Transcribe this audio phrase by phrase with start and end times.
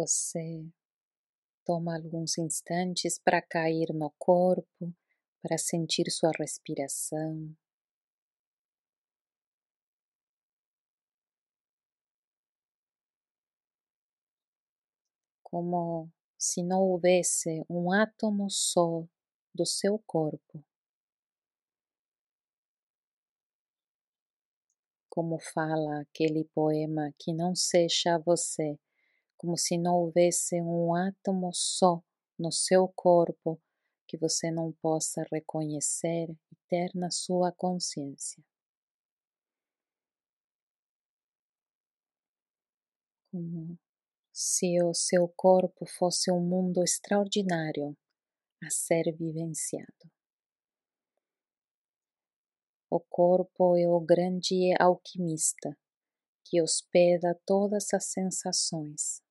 [0.00, 0.66] Você
[1.62, 4.94] toma alguns instantes para cair no corpo,
[5.42, 7.54] para sentir sua respiração.
[15.42, 19.04] Como se não houvesse um átomo só
[19.54, 20.64] do seu corpo.
[25.10, 28.78] Como fala aquele poema que não seja você,
[29.40, 32.02] como se não houvesse um átomo só
[32.38, 33.58] no seu corpo
[34.06, 38.44] que você não possa reconhecer e ter na sua consciência.
[43.32, 43.78] Como
[44.30, 47.96] se o seu corpo fosse um mundo extraordinário
[48.62, 50.12] a ser vivenciado.
[52.90, 55.74] O corpo é o grande alquimista
[56.44, 59.22] que hospeda todas as sensações,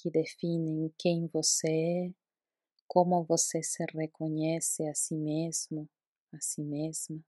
[0.00, 2.14] que definem quem você é,
[2.86, 5.88] como você se reconhece a si mesmo,
[6.32, 7.20] a si mesma.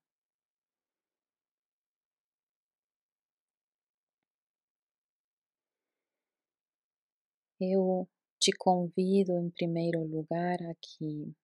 [7.61, 11.35] Eu te convido em primeiro lugar a que,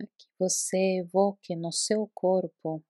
[0.00, 2.82] a que você evoque no seu corpo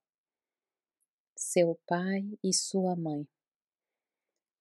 [1.38, 3.26] seu pai e sua mãe,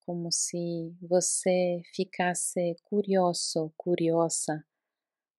[0.08, 4.66] como se você ficasse curioso, curiosa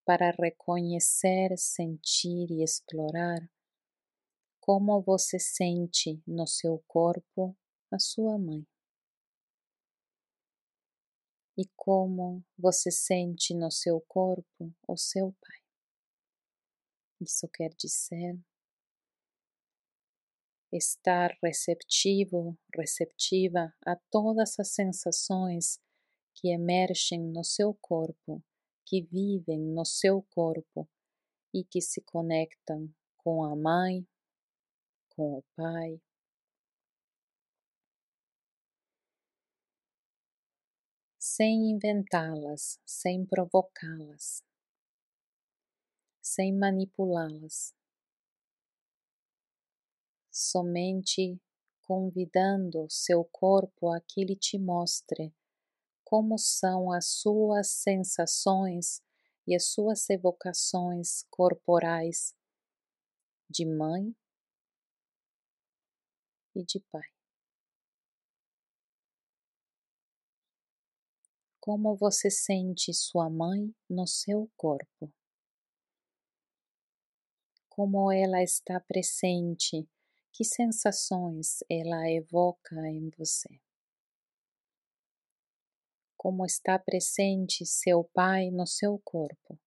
[0.06, 3.50] para reconhecer, sentir e explorar
[4.60, 7.58] como você sente no seu corpo
[7.92, 8.64] a sua mãe
[11.58, 15.62] e como você sente no seu corpo o seu Pai.
[17.20, 18.40] Isso quer dizer
[20.72, 25.80] estar receptivo, receptiva a todas as sensações
[26.36, 28.44] que emergem no seu corpo,
[28.86, 30.88] que vivem no seu corpo
[31.54, 34.08] e que se conectam com a mãe,
[35.10, 36.00] com o pai,
[41.20, 44.44] sem inventá-las, sem provocá-las,
[46.22, 47.74] sem manipulá-las,
[50.40, 51.40] somente
[51.84, 55.34] convidando seu corpo a que ele te mostre
[56.04, 59.02] como são as suas sensações
[59.46, 62.34] e as suas evocações corporais
[63.50, 64.16] de mãe
[66.56, 67.10] e de pai.
[71.70, 75.14] como você sente sua mãe no seu corpo.
[77.70, 79.88] Como ela está presente,
[80.32, 83.60] que sensações ela evoca em você.
[86.18, 89.60] Como está presente seu pai no seu corpo.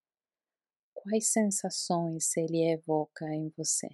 [0.94, 3.88] Quais sensações ele evoca em você?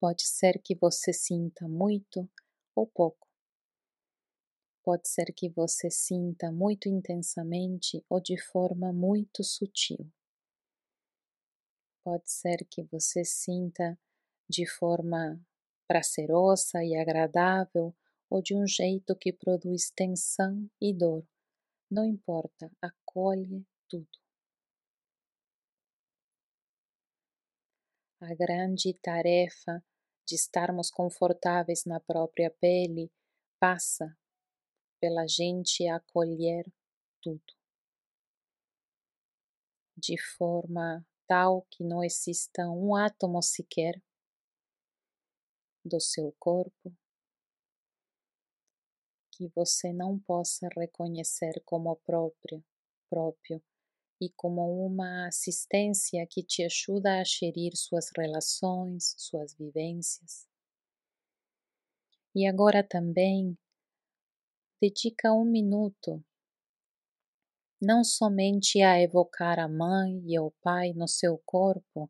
[0.00, 2.28] Pode ser que você sinta muito
[2.74, 3.28] ou pouco.
[4.82, 10.10] Pode ser que você sinta muito intensamente ou de forma muito sutil.
[12.04, 13.96] Pode ser que você sinta
[14.48, 15.40] de forma
[15.86, 17.94] prazerosa e agradável
[18.28, 21.24] ou de um jeito que produz tensão e dor.
[21.90, 24.18] Não importa, acolhe tudo.
[28.20, 29.84] A grande tarefa
[30.26, 33.12] de estarmos confortáveis na própria pele
[33.60, 34.16] passa
[35.00, 36.64] pela gente acolher
[37.20, 37.54] tudo,
[39.96, 44.00] de forma tal que não exista um átomo sequer
[45.84, 46.94] do seu corpo
[49.32, 52.64] que você não possa reconhecer como próprio,
[53.08, 53.62] próprio
[54.20, 60.46] e como uma assistência que te ajuda a gerir suas relações, suas vivências.
[62.34, 63.58] E agora também
[64.80, 66.24] dedica um minuto
[67.82, 72.08] não somente a evocar a mãe e o pai no seu corpo,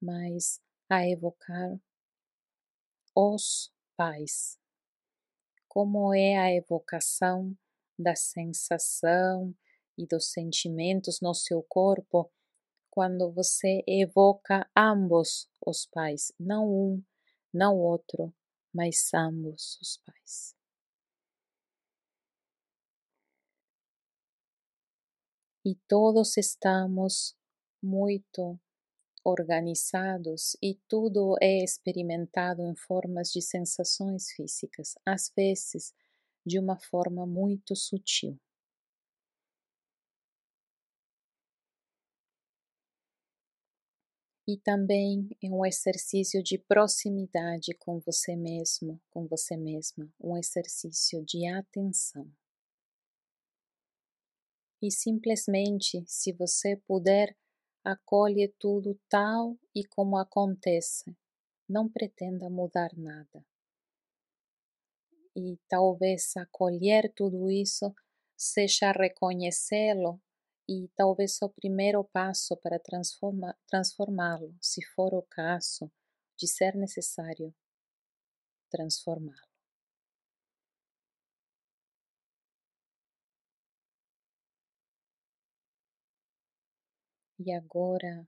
[0.00, 1.78] mas a evocar
[3.14, 4.58] os pais.
[5.68, 7.54] Como é a evocação
[7.98, 9.54] da sensação
[9.98, 12.32] e dos sentimentos no seu corpo
[12.90, 17.04] quando você evoca ambos os pais, não um,
[17.52, 18.34] não outro,
[18.72, 20.61] mas ambos os pais.
[25.64, 27.34] E todos estamos
[27.82, 28.58] muito
[29.24, 35.92] organizados e tudo é experimentado em formas de sensações físicas, às vezes
[36.46, 38.38] de uma forma muito sutil.
[44.46, 51.24] E também é um exercício de proximidade com você mesmo, com você mesma, um exercício
[51.24, 52.30] de atenção.
[54.82, 57.36] E simplesmente, se você puder,
[57.84, 61.16] acolhe tudo tal e como acontece.
[61.68, 63.46] Não pretenda mudar nada.
[65.36, 67.94] E talvez acolher tudo isso
[68.36, 70.20] seja reconhecê-lo
[70.68, 75.90] e talvez o primeiro passo para transforma, transformá-lo, se for o caso
[76.36, 77.54] de ser necessário
[78.68, 79.51] transformá-lo.
[87.44, 88.24] E agora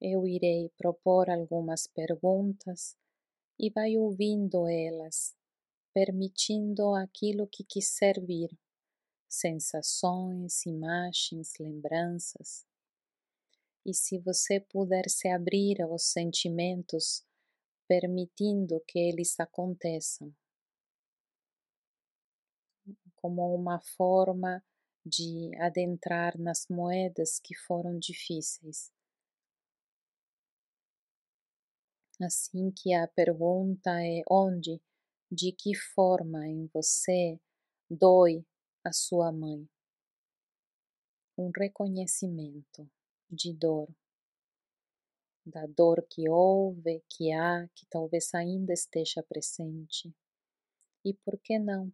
[0.00, 2.96] eu irei propor algumas perguntas
[3.56, 5.36] e vai ouvindo elas,
[5.94, 8.50] permitindo aquilo que quiser vir
[9.28, 12.66] sensações, imagens, lembranças.
[13.84, 17.24] E se você puder se abrir aos sentimentos,
[17.86, 20.34] permitindo que eles aconteçam,
[23.14, 24.60] como uma forma
[25.06, 28.92] de adentrar nas moedas que foram difíceis.
[32.20, 34.82] Assim que a pergunta é onde,
[35.30, 37.38] de que forma em você
[37.88, 38.44] dói
[38.82, 39.68] a sua mãe.
[41.38, 42.90] Um reconhecimento
[43.30, 43.88] de dor,
[45.44, 50.12] da dor que houve, que há, que talvez ainda esteja presente.
[51.04, 51.92] E por que não?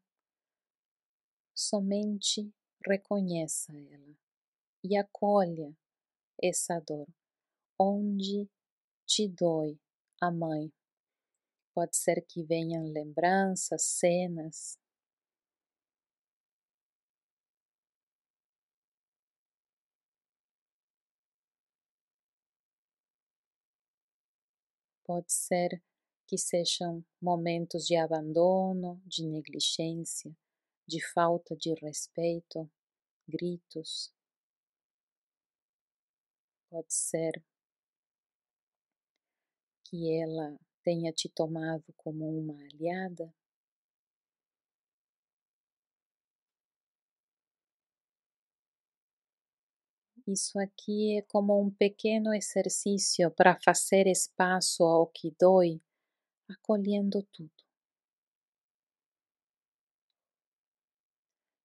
[1.54, 2.50] Somente
[2.86, 4.16] reconheça ela
[4.84, 5.74] e acolha
[6.42, 7.08] essa dor.
[7.78, 8.48] Onde
[9.06, 9.78] te dói
[10.20, 10.72] a mãe?
[11.74, 14.78] Pode ser que venham lembranças, cenas,
[25.04, 25.82] Pode ser
[26.26, 30.34] que sejam momentos de abandono, de negligência,
[30.92, 32.70] de falta de respeito,
[33.26, 34.12] gritos.
[36.68, 37.42] Pode ser
[39.84, 43.32] que ela tenha te tomado como uma aliada.
[50.26, 55.80] Isso aqui é como um pequeno exercício para fazer espaço ao que dói,
[56.48, 57.61] acolhendo tudo.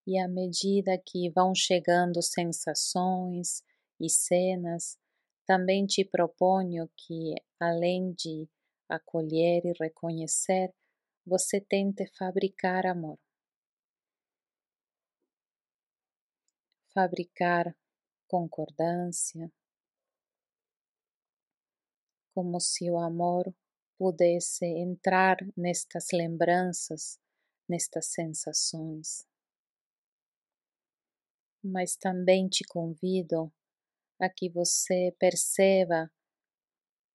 [0.07, 3.61] E à medida que vão chegando sensações
[3.99, 4.97] e cenas,
[5.45, 8.49] também te proponho que, além de
[8.89, 10.73] acolher e reconhecer,
[11.25, 13.19] você tente fabricar amor.
[16.93, 17.75] Fabricar
[18.27, 19.51] concordância,
[22.33, 23.53] como se o amor
[23.97, 27.19] pudesse entrar nestas lembranças,
[27.67, 29.26] nestas sensações.
[31.67, 33.51] Mas também te convido
[34.19, 36.09] a que você perceba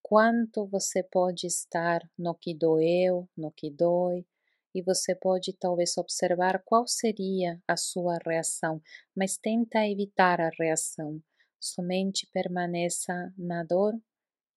[0.03, 4.27] quanto você pode estar no que doeu, no que dói,
[4.75, 8.81] e você pode talvez observar qual seria a sua reação,
[9.17, 11.23] mas tenta evitar a reação.
[11.59, 13.95] Somente permaneça na dor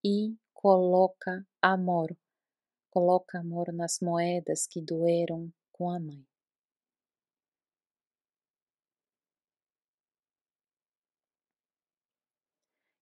[0.04, 2.16] e coloca amor.
[2.90, 6.26] Coloca amor nas moedas que doeram com a mãe.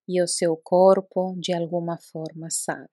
[0.07, 2.89] E o seu corpo, de alguma forma, sabe.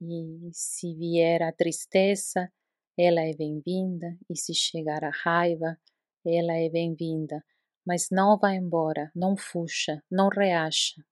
[0.00, 2.50] E se vier a tristeza,
[2.96, 5.78] ela é bem-vinda, e se chegar a raiva,
[6.24, 7.44] ela é bem-vinda,
[7.84, 11.04] mas não vá embora, não fuja, não reaja.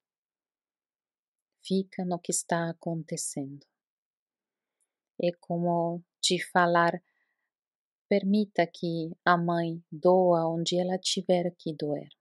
[1.63, 3.67] Fica no que está acontecendo.
[5.21, 7.03] É como te falar,
[8.09, 12.18] permita que a mãe doa onde ela tiver que doer.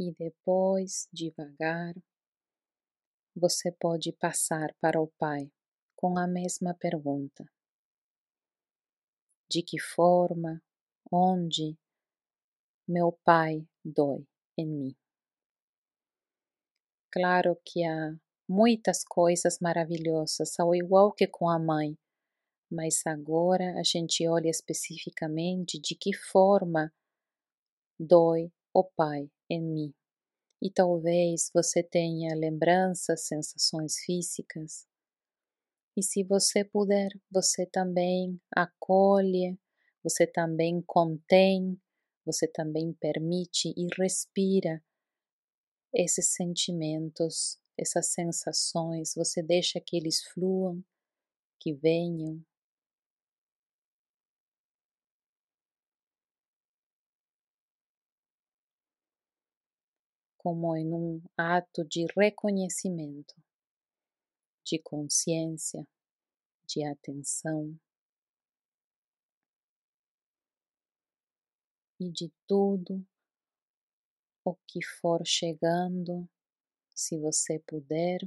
[0.00, 1.94] E depois, devagar,
[3.36, 5.52] você pode passar para o Pai
[5.94, 7.44] com a mesma pergunta:
[9.50, 10.62] De que forma,
[11.12, 11.78] onde
[12.88, 14.26] meu Pai dói
[14.56, 14.96] em mim?
[17.12, 18.16] Claro que há
[18.48, 21.94] muitas coisas maravilhosas, ao igual que com a mãe,
[22.72, 26.90] mas agora a gente olha especificamente de que forma
[27.98, 29.94] dói o Pai em mim.
[30.62, 34.86] E talvez você tenha lembranças, sensações físicas.
[35.96, 39.58] E se você puder, você também acolhe,
[40.02, 41.80] você também contém,
[42.24, 44.82] você também permite e respira
[45.92, 50.82] esses sentimentos, essas sensações, você deixa que eles fluam,
[51.58, 52.42] que venham.
[60.42, 63.34] Como em um ato de reconhecimento,
[64.64, 65.86] de consciência,
[66.66, 67.78] de atenção
[72.00, 73.06] e de tudo
[74.42, 76.26] o que for chegando,
[76.94, 78.20] se você puder,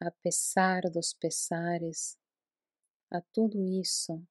[0.00, 2.16] apesar dos pesares,
[3.10, 4.26] a tudo isso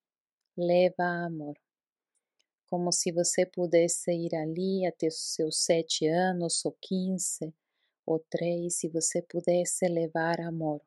[0.58, 1.56] leva amor.
[2.72, 7.54] Como se você pudesse ir ali até os seus sete anos ou quinze
[8.06, 10.82] ou três, se você pudesse levar amor,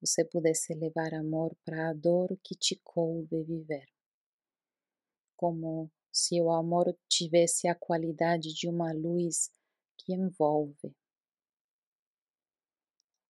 [0.00, 3.88] você pudesse levar amor para a dor que te coube viver.
[5.36, 9.50] Como se o amor tivesse a qualidade de uma luz
[9.98, 10.94] que envolve,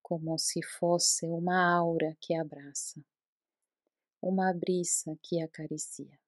[0.03, 3.03] como se fosse uma aura que abraça,
[4.21, 6.20] uma brisa que acaricia,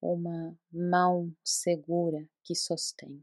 [0.00, 3.22] uma mão segura que sostém.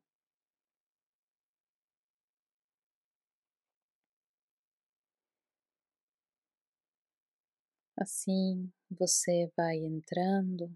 [7.99, 10.71] Assim você vai entrando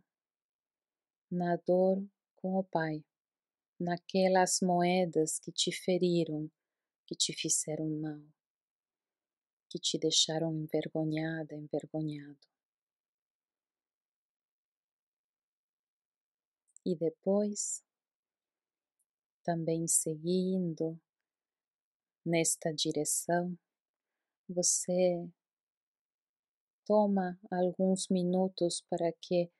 [1.29, 2.03] na dor
[2.35, 3.05] com o Pai,
[3.79, 6.49] naquelas moedas que te feriram,
[7.05, 8.21] que te fizeram mal,
[9.69, 12.50] que te deixaram envergonhada, envergonhado.
[16.83, 17.83] E depois,
[19.43, 20.99] também seguindo
[22.25, 23.57] nesta direção,
[24.49, 25.29] você
[26.85, 29.51] toma alguns minutos para que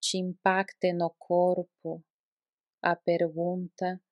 [0.00, 2.04] te impacte no corpo
[2.82, 4.02] a pergunta: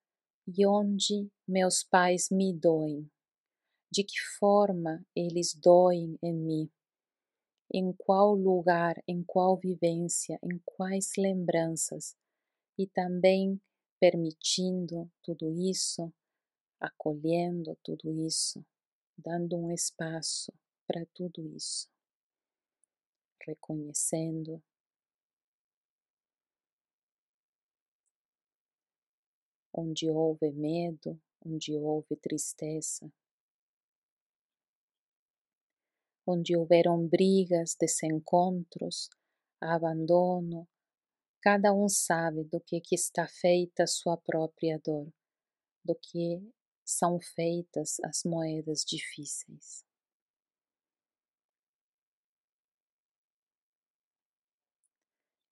[0.47, 3.11] e onde meus pais me doem?
[3.91, 6.73] De que forma eles doem em mim?
[7.73, 12.15] Em qual lugar, em qual vivência, em quais lembranças?
[12.79, 13.61] E também
[13.99, 16.13] permitindo tudo isso,
[16.81, 18.65] acolhendo tudo isso,
[19.17, 20.53] dando um espaço
[20.87, 21.93] para tudo isso
[23.47, 24.63] reconhecendo
[29.73, 33.11] onde houve medo, onde houve tristeza,
[36.27, 39.09] onde houveram brigas, desencontros,
[39.61, 40.69] abandono,
[41.41, 45.13] cada um sabe do que, que está feita a sua própria dor,
[45.85, 46.41] do que
[46.85, 49.85] são feitas as moedas difíceis.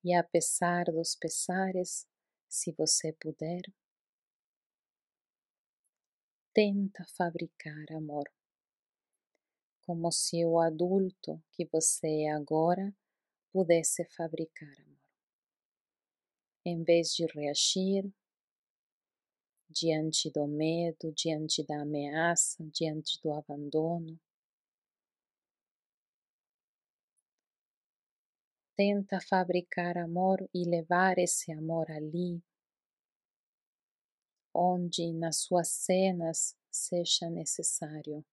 [0.03, 2.07] E apesar dos pesares,
[2.49, 3.61] se você puder,
[6.55, 8.25] tenta fabricar amor,
[9.91, 12.95] como se o adulto que você é agora
[13.53, 15.01] pudesse fabricar amor.
[16.65, 18.09] Em vez de reagir
[19.69, 24.17] diante do medo, diante da ameaça, diante do abandono,
[28.77, 32.41] tenta fabricar amor e levar esse amor ali,
[34.55, 38.25] onde nas suas cenas seja necessário,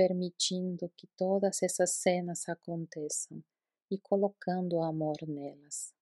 [0.00, 3.44] permitindo que todas essas cenas aconteçam
[3.90, 5.92] e colocando amor nelas.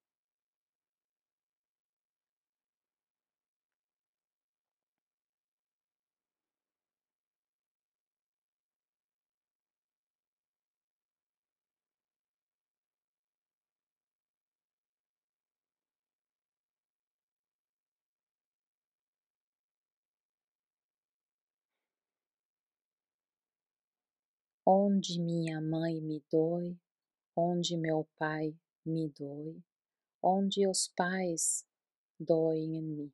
[24.71, 26.77] Onde minha mãe me dói,
[27.35, 29.63] onde meu pai me dói,
[30.23, 31.65] onde os pais
[32.21, 33.13] doem em mim.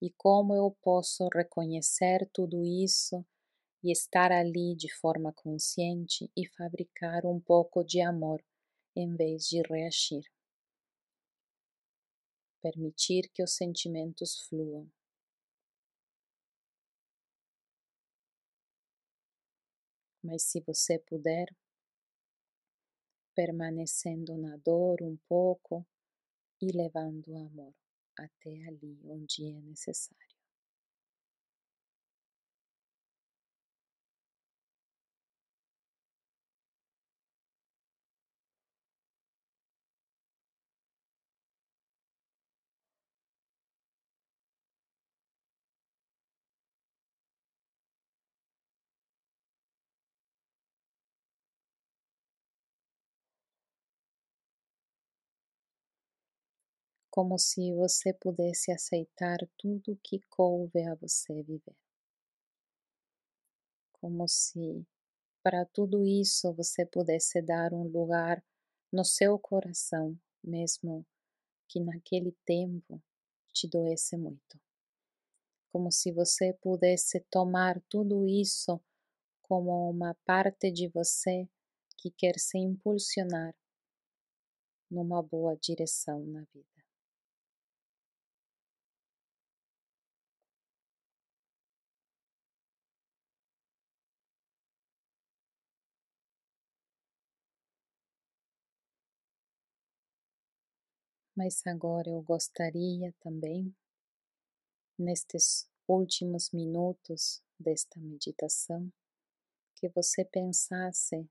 [0.00, 3.26] e como eu posso reconhecer tudo isso
[3.82, 8.40] e estar ali de forma consciente e fabricar um pouco de amor
[8.94, 10.22] em vez de reagir.
[12.62, 14.88] Permitir que os sentimentos fluam.
[20.22, 21.48] Mas se você puder,
[23.34, 25.86] permanecendo na dor um pouco
[26.60, 27.74] e levando o amor
[28.16, 30.29] até ali onde é necessário.
[57.10, 61.76] Como se você pudesse aceitar tudo que coube a você viver.
[63.92, 64.86] Como se
[65.42, 68.42] para tudo isso você pudesse dar um lugar
[68.92, 71.04] no seu coração, mesmo
[71.68, 73.02] que naquele tempo
[73.52, 74.60] te doesse muito.
[75.72, 78.80] Como se você pudesse tomar tudo isso
[79.42, 81.48] como uma parte de você
[81.96, 83.54] que quer se impulsionar
[84.90, 86.79] numa boa direção na vida.
[101.42, 103.74] Mas agora eu gostaria também,
[104.98, 108.92] nestes últimos minutos desta meditação,
[109.74, 111.26] que você pensasse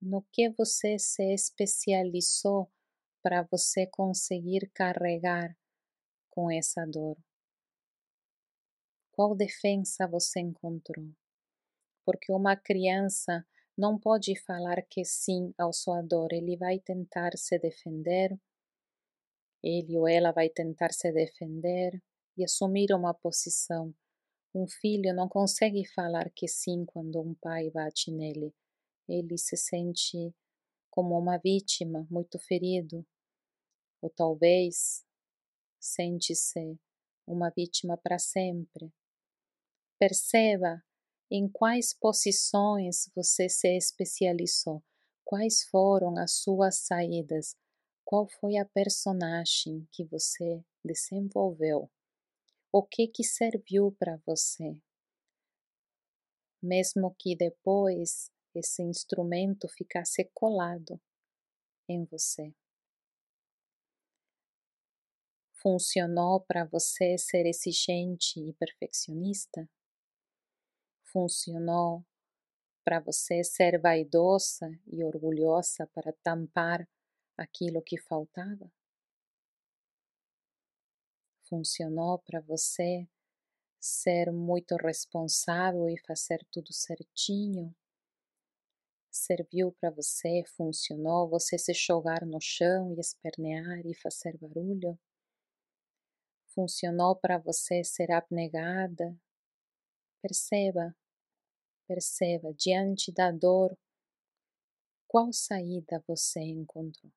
[0.00, 2.70] no que você se especializou
[3.20, 5.58] para você conseguir carregar
[6.30, 7.18] com essa dor.
[9.10, 11.10] Qual defesa você encontrou?
[12.04, 13.44] Porque uma criança
[13.76, 18.38] não pode falar que sim ao sua dor, ele vai tentar se defender,
[19.62, 22.02] ele ou ela vai tentar se defender
[22.36, 23.94] e assumir uma posição.
[24.54, 28.54] Um filho não consegue falar que sim quando um pai bate nele.
[29.08, 30.34] Ele se sente
[30.90, 33.06] como uma vítima, muito ferido,
[34.02, 35.04] ou talvez
[35.80, 36.78] sente-se
[37.26, 38.92] uma vítima para sempre.
[39.98, 40.82] Perceba
[41.34, 44.84] em quais posições você se especializou,
[45.24, 47.56] quais foram as suas saídas,
[48.04, 51.90] qual foi a personagem que você desenvolveu,
[52.70, 54.76] o que que serviu para você.
[56.62, 61.00] Mesmo que depois esse instrumento ficasse colado
[61.88, 62.52] em você.
[65.62, 69.66] Funcionou para você ser exigente e perfeccionista?
[71.12, 72.04] Funcionou
[72.84, 76.88] para você ser vaidosa e orgulhosa para tampar
[77.36, 78.72] aquilo que faltava?
[81.48, 83.06] Funcionou para você
[83.78, 87.74] ser muito responsável e fazer tudo certinho?
[89.10, 94.98] Serviu para você, funcionou você se jogar no chão e espernear e fazer barulho?
[96.54, 99.14] Funcionou para você ser abnegada?
[100.22, 100.96] Perceba
[101.92, 103.76] Perceba diante da dor
[105.06, 107.12] qual saída você encontrou.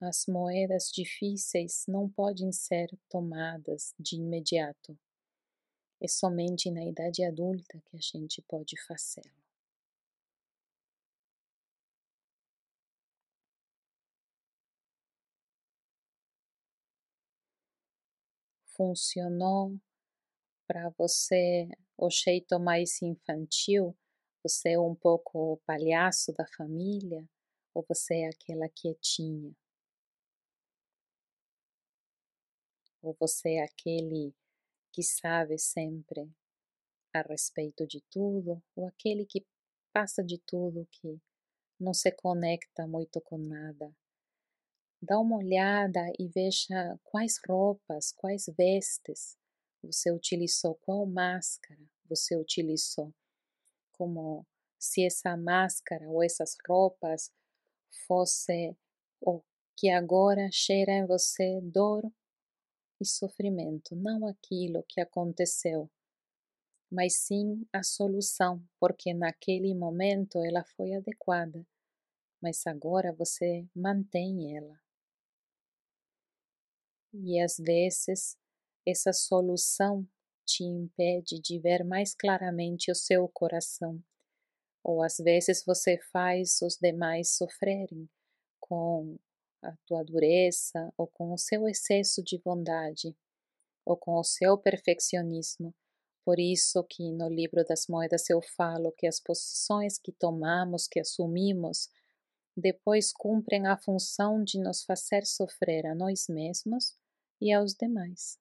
[0.00, 4.98] As moedas difíceis não podem ser tomadas de imediato.
[6.00, 9.51] É somente na idade adulta que a gente pode fazê-lo.
[18.76, 19.78] Funcionou
[20.66, 23.96] para você o jeito mais infantil,
[24.42, 27.28] você é um pouco o palhaço da família?
[27.74, 29.54] Ou você é aquela quietinha?
[33.00, 34.34] Ou você é aquele
[34.92, 36.30] que sabe sempre
[37.14, 39.44] a respeito de tudo, ou aquele que
[39.92, 41.20] passa de tudo, que
[41.78, 43.94] não se conecta muito com nada
[45.02, 49.36] dá uma olhada e veja quais roupas, quais vestes
[49.82, 53.12] você utilizou, qual máscara você utilizou,
[53.92, 54.46] como
[54.78, 57.30] se essa máscara ou essas roupas
[58.06, 58.76] fosse
[59.20, 59.42] o
[59.76, 62.04] que agora cheira em você dor
[63.00, 65.90] e sofrimento, não aquilo que aconteceu.
[66.88, 71.66] mas sim a solução, porque naquele momento ela foi adequada,
[72.42, 74.81] mas agora você mantém ela.
[77.14, 78.36] E às vezes
[78.86, 80.06] essa solução
[80.46, 84.02] te impede de ver mais claramente o seu coração,
[84.82, 88.08] ou às vezes você faz os demais sofrerem
[88.58, 89.18] com
[89.62, 93.14] a tua dureza ou com o seu excesso de bondade
[93.84, 95.74] ou com o seu perfeccionismo.
[96.24, 101.00] Por isso que no livro das moedas eu falo que as posições que tomamos, que
[101.00, 101.88] assumimos,
[102.56, 106.96] depois cumprem a função de nos fazer sofrer a nós mesmos
[107.42, 108.38] e aos demais.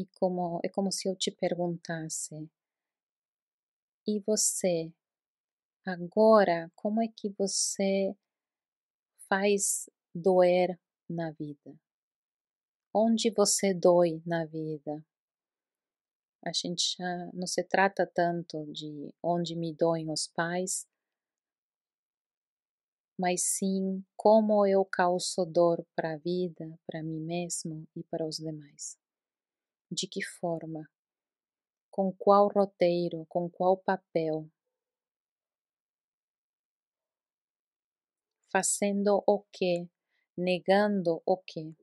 [0.00, 2.34] E como é como se eu te perguntasse:
[4.06, 4.90] e você
[5.84, 8.16] agora como é que você
[9.28, 10.78] faz doer
[11.08, 11.78] na vida?
[12.98, 15.04] Onde você dói na vida?
[16.42, 16.96] A gente
[17.34, 20.88] não se trata tanto de onde me doem os pais,
[23.20, 28.38] mas sim como eu causo dor para a vida, para mim mesmo e para os
[28.38, 28.98] demais.
[29.92, 30.90] De que forma?
[31.90, 33.26] Com qual roteiro?
[33.28, 34.48] Com qual papel?
[38.50, 39.86] Fazendo o que?
[40.34, 41.76] Negando o que?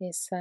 [0.00, 0.36] Essa,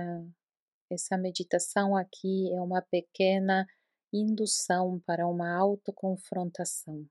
[0.89, 3.65] essa meditação aqui é uma pequena
[4.11, 7.07] indução para uma autoconfrontação,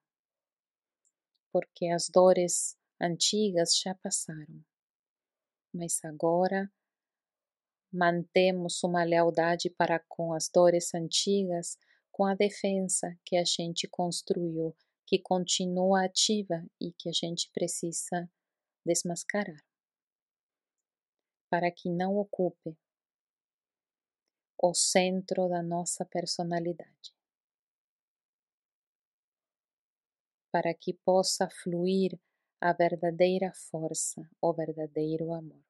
[1.50, 4.62] porque as dores antigas já passaram,
[5.72, 6.70] mas agora
[7.90, 11.78] mantemos uma lealdade para com as dores antigas,
[12.10, 14.76] com a defesa que a gente construiu,
[15.06, 18.30] que continua ativa e que a gente precisa
[18.84, 19.64] desmascarar,
[21.54, 22.76] para que não ocupe
[24.60, 27.14] o centro da nossa personalidade.
[30.50, 32.18] Para que possa fluir
[32.60, 35.62] a verdadeira força, o verdadeiro amor,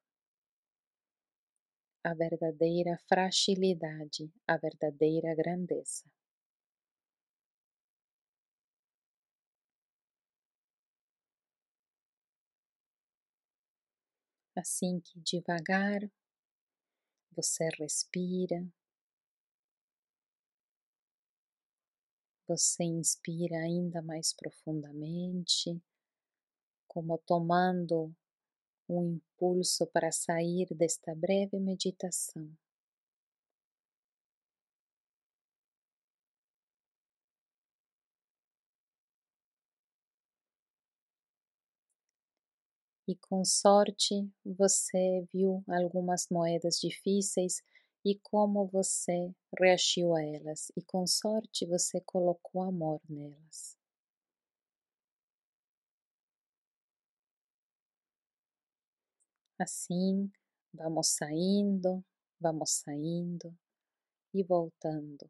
[2.03, 6.03] a verdadeira fragilidade, a verdadeira grandeza.
[14.55, 15.99] Assim que devagar
[17.35, 18.65] você respira,
[22.47, 25.81] você inspira ainda mais profundamente
[26.87, 28.15] como tomando
[28.87, 32.49] um impulso para sair desta breve meditação.
[43.07, 47.61] E com sorte você viu algumas moedas difíceis
[48.03, 53.77] e como você reagiu a elas, e com sorte você colocou amor nelas.
[59.59, 60.31] Assim,
[60.73, 62.03] vamos saindo,
[62.39, 63.55] vamos saindo
[64.33, 65.29] e voltando